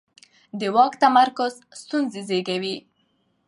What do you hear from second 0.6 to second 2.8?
واک تمرکز ستونزې زېږوي